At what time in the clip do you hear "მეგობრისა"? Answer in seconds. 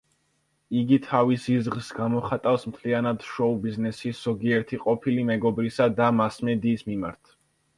5.29-5.91